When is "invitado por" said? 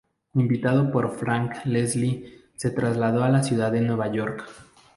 0.33-1.11